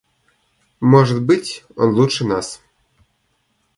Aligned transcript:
Может 0.79 1.21
быть, 1.23 1.63
он 1.75 1.93
лучше 1.93 2.25
нас. 2.25 2.59